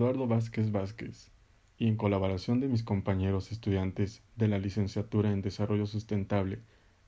[0.00, 1.30] Eduardo Vázquez Vázquez
[1.76, 6.60] y en colaboración de mis compañeros estudiantes de la licenciatura en Desarrollo Sustentable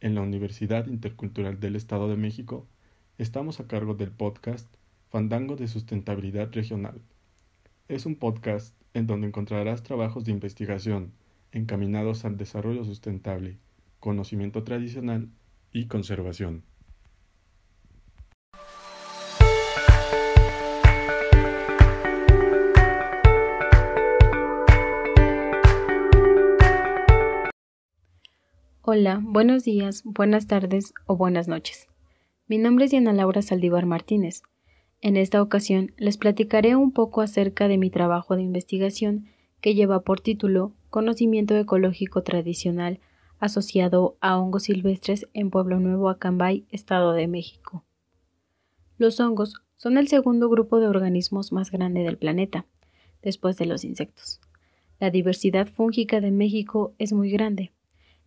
[0.03, 2.67] en la Universidad Intercultural del Estado de México,
[3.17, 4.69] estamos a cargo del podcast
[5.09, 7.01] Fandango de Sustentabilidad Regional.
[7.89, 11.15] Es un podcast en donde encontrarás trabajos de investigación
[11.51, 13.57] encaminados al desarrollo sustentable,
[14.01, 15.31] conocimiento tradicional
[15.73, 16.63] y conservación.
[28.85, 31.87] Hola, buenos días, buenas tardes o buenas noches.
[32.49, 34.43] Mi nombre es Diana Laura Saldívar Martínez.
[35.01, 39.27] En esta ocasión les platicaré un poco acerca de mi trabajo de investigación
[39.61, 42.99] que lleva por título Conocimiento ecológico tradicional
[43.39, 47.85] asociado a hongos silvestres en Pueblo Nuevo, Acambay, Estado de México.
[48.99, 52.67] Los hongos son el segundo grupo de organismos más grande del planeta,
[53.23, 54.41] después de los insectos.
[54.99, 57.71] La diversidad fúngica de México es muy grande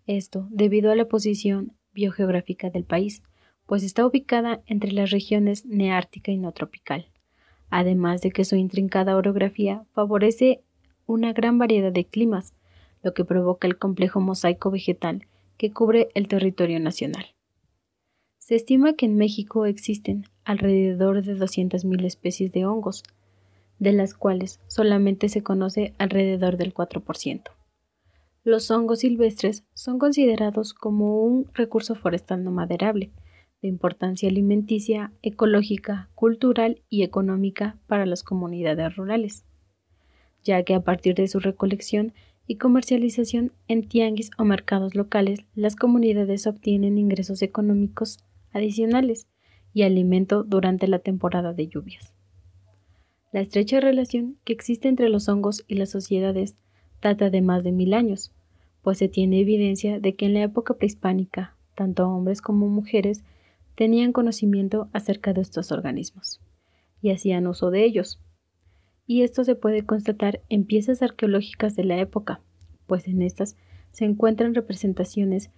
[0.06, 3.24] esto debido a la posición biogeográfica del país,
[3.66, 7.08] pues está ubicada entre las regiones neártica y no tropical,
[7.70, 10.62] además de que su intrincada orografía favorece
[11.08, 12.54] una gran variedad de climas,
[13.02, 17.26] lo que provoca el complejo mosaico vegetal que cubre el territorio nacional.
[18.38, 23.04] Se estima que en México existen alrededor de 200.000 especies de hongos,
[23.80, 27.55] de las cuales solamente se conoce alrededor del 4%.
[28.46, 33.10] Los hongos silvestres son considerados como un recurso forestal no maderable,
[33.64, 39.46] de importancia alimenticia, ecológica, cultural y económica para las comunidades rurales,
[40.44, 42.14] ya que a partir de su recolección
[42.46, 48.20] y comercialización en tianguis o mercados locales, las comunidades obtienen ingresos económicos
[48.52, 49.28] adicionales
[49.74, 52.14] y alimento durante la temporada de lluvias.
[53.32, 56.60] La estrecha relación que existe entre los hongos y las sociedades
[57.02, 58.32] data de más de mil años,
[58.86, 63.24] pues se tiene evidencia de que en la época prehispánica, tanto hombres como mujeres
[63.74, 66.40] tenían conocimiento acerca de estos organismos
[67.02, 68.22] y hacían uso de ellos.
[69.08, 72.42] Y esto se puede constatar en piezas arqueológicas de la época,
[72.86, 73.58] pues en estas
[73.92, 75.50] se encuentran representaciones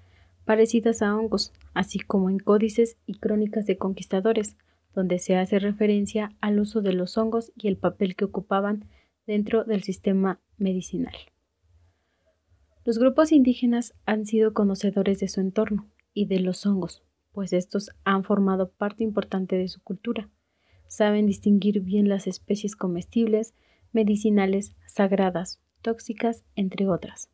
[0.45, 4.55] parecidas a hongos, así como en códices y crónicas de conquistadores,
[4.95, 8.85] donde se hace referencia al uso de los hongos y el papel que ocupaban
[9.25, 11.13] dentro del sistema medicinal.
[12.87, 17.03] Los grupos indígenas han sido conocedores de su entorno y de los hongos,
[17.33, 20.29] pues estos han formado parte importante de su cultura.
[20.87, 23.53] Saben distinguir bien las especies comestibles,
[23.91, 27.29] medicinales, sagradas, tóxicas, entre otras.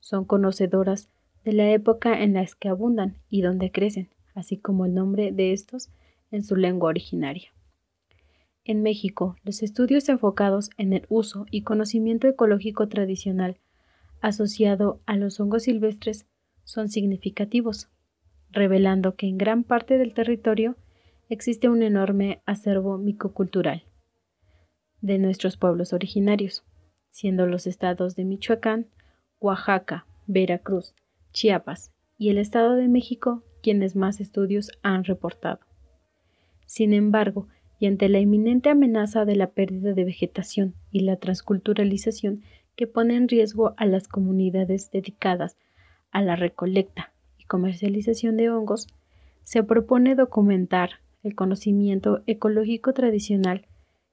[0.00, 1.08] Son conocedoras
[1.44, 5.52] de la época en la que abundan y donde crecen, así como el nombre de
[5.52, 5.88] estos
[6.32, 7.52] en su lengua originaria.
[8.64, 13.60] En México, los estudios enfocados en el uso y conocimiento ecológico tradicional
[14.26, 16.26] asociado a los hongos silvestres
[16.64, 17.88] son significativos,
[18.50, 20.76] revelando que en gran parte del territorio
[21.28, 23.84] existe un enorme acervo micocultural
[25.00, 26.64] de nuestros pueblos originarios,
[27.10, 28.88] siendo los estados de Michoacán,
[29.38, 30.96] Oaxaca, Veracruz,
[31.32, 35.60] Chiapas y el Estado de México quienes más estudios han reportado.
[36.66, 37.46] Sin embargo,
[37.78, 42.42] y ante la inminente amenaza de la pérdida de vegetación y la transculturalización
[42.76, 45.56] que pone en riesgo a las comunidades dedicadas
[46.10, 48.86] a la recolecta y comercialización de hongos,
[49.44, 50.90] se propone documentar
[51.22, 53.66] el conocimiento ecológico tradicional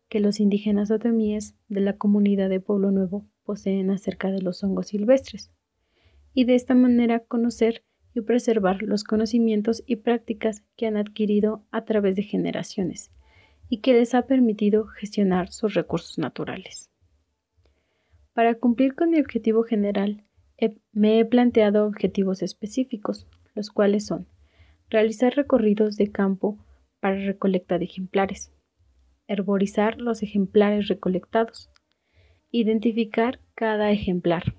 [0.10, 4.88] que los indígenas otomíes de la comunidad de Pueblo Nuevo poseen acerca de los hongos
[4.88, 5.52] silvestres,
[6.34, 11.84] y de esta manera conocer y preservar los conocimientos y prácticas que han adquirido a
[11.86, 13.12] través de generaciones
[13.70, 16.93] y que les ha permitido gestionar sus recursos naturales.
[18.34, 20.24] Para cumplir con mi objetivo general,
[20.92, 24.28] me he planteado objetivos específicos, los cuales son
[24.90, 26.58] realizar recorridos de campo
[27.00, 28.52] para recolecta de ejemplares,
[29.28, 31.70] herborizar los ejemplares recolectados,
[32.52, 34.56] identificar cada ejemplar,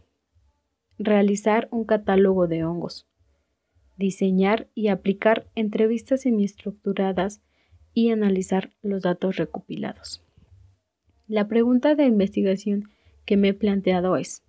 [0.98, 3.06] realizar un catálogo de hongos,
[3.96, 7.40] diseñar y aplicar entrevistas semiestructuradas
[7.92, 10.22] y analizar los datos recopilados.
[11.28, 12.90] La pregunta de investigación
[13.24, 14.44] que me he planteado es,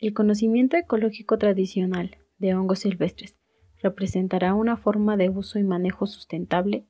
[0.00, 3.36] ¿el conocimiento ecológico tradicional de hongos silvestres
[3.82, 6.86] representará una forma de uso y manejo sustentable?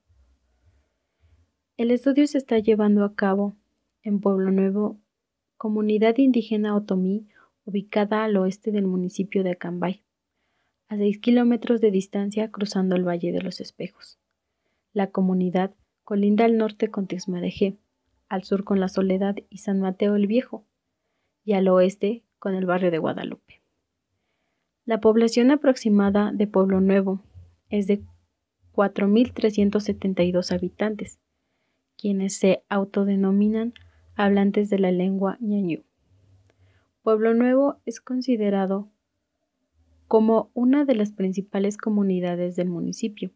[1.76, 3.56] El estudio se está llevando a cabo
[4.02, 5.00] en Pueblo Nuevo,
[5.56, 7.28] comunidad indígena otomí
[7.64, 10.02] ubicada al oeste del municipio de Acambay,
[10.88, 14.19] a 6 kilómetros de distancia cruzando el Valle de los Espejos.
[14.93, 15.75] La comunidad
[16.05, 17.78] colinda al norte con Texmadejé,
[18.28, 20.66] al sur con La Soledad y San Mateo el Viejo,
[21.44, 23.62] y al oeste con el barrio de Guadalupe.
[24.84, 27.22] La población aproximada de Pueblo Nuevo
[27.70, 28.02] es de
[28.72, 31.18] 4.372 habitantes,
[31.96, 33.74] quienes se autodenominan
[34.16, 35.84] hablantes de la lengua ñañú.
[37.02, 38.88] Pueblo Nuevo es considerado
[40.08, 43.30] como una de las principales comunidades del municipio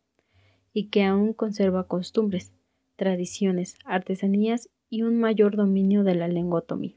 [0.72, 2.52] y que aún conserva costumbres,
[2.96, 6.96] tradiciones, artesanías y un mayor dominio de la lengua otomí.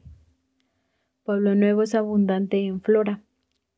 [1.24, 3.22] Pueblo Nuevo es abundante en flora.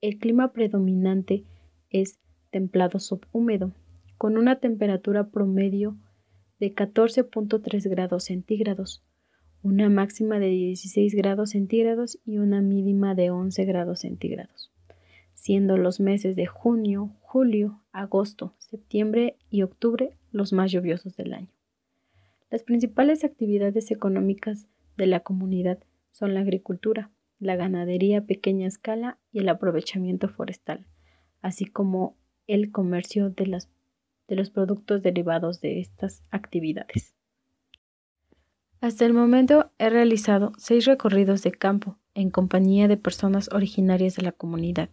[0.01, 1.45] El clima predominante
[1.91, 2.19] es
[2.51, 3.73] templado subhúmedo,
[4.19, 5.97] con una temperatura promedio
[6.61, 9.05] de 14.3 grados centígrados,
[9.63, 14.73] una máxima de 16 grados centígrados y una mínima de 11 grados centígrados
[15.43, 21.49] siendo los meses de junio, julio, agosto, septiembre y octubre los más lluviosos del año.
[22.49, 25.81] Las principales actividades económicas de la comunidad
[26.13, 27.11] son la agricultura,
[27.43, 30.87] la ganadería a pequeña escala y el aprovechamiento forestal,
[31.41, 32.17] así como
[32.47, 33.59] el comercio de,
[34.29, 37.17] de los productos derivados de estas actividades.
[38.81, 44.23] Hasta el momento he realizado seis recorridos de campo en compañía de personas originarias de
[44.23, 44.91] la comunidad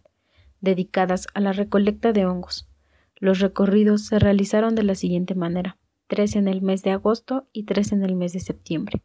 [0.60, 2.68] dedicadas a la recolecta de hongos.
[3.16, 7.62] Los recorridos se realizaron de la siguiente manera, tres en el mes de agosto y
[7.62, 9.02] tres en el mes de septiembre.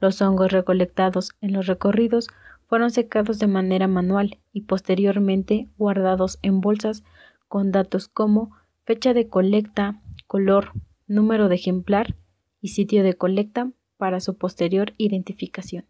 [0.00, 2.28] Los hongos recolectados en los recorridos
[2.66, 7.04] fueron secados de manera manual y posteriormente guardados en bolsas
[7.48, 8.50] con datos como
[8.84, 10.72] fecha de colecta, color,
[11.06, 12.16] número de ejemplar
[12.60, 15.86] y sitio de colecta para su posterior identificación.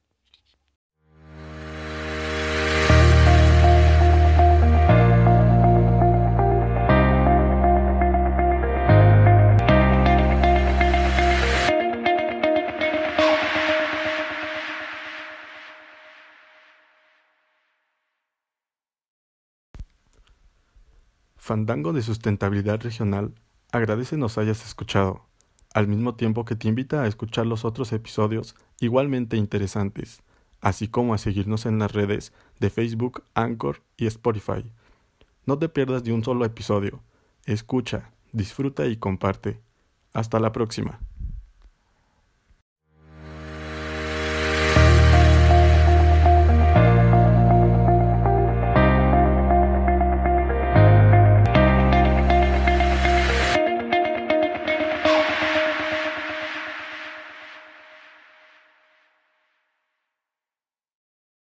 [21.44, 23.34] Fandango de Sustentabilidad Regional
[23.70, 25.26] agradece nos hayas escuchado,
[25.74, 30.22] al mismo tiempo que te invita a escuchar los otros episodios igualmente interesantes,
[30.62, 34.64] así como a seguirnos en las redes de Facebook, Anchor y Spotify.
[35.44, 37.02] No te pierdas de un solo episodio.
[37.44, 39.60] Escucha, disfruta y comparte.
[40.14, 40.98] Hasta la próxima.